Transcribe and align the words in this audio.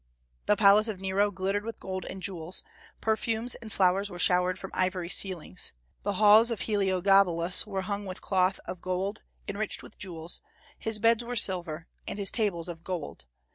The 0.47 0.55
palace 0.55 0.87
of 0.87 0.99
Nero 0.99 1.29
glittered 1.29 1.63
with 1.63 1.79
gold 1.79 2.05
and 2.09 2.23
jewels; 2.23 2.63
perfumes 3.01 3.53
and 3.53 3.71
flowers 3.71 4.09
were 4.09 4.17
showered 4.17 4.57
from 4.57 4.71
ivory 4.73 5.09
ceilings. 5.09 5.73
The 6.01 6.13
halls 6.13 6.49
of 6.49 6.61
Heliogabalus 6.61 7.67
were 7.67 7.83
hung 7.83 8.07
with 8.07 8.19
cloth 8.19 8.59
of 8.65 8.81
gold, 8.81 9.21
enriched 9.47 9.83
with 9.83 9.99
jewels; 9.99 10.41
his 10.79 10.97
beds 10.97 11.23
were 11.23 11.35
silver, 11.35 11.85
and 12.07 12.17
his 12.17 12.31
tables 12.31 12.67
of 12.67 12.83
gold. 12.83 13.25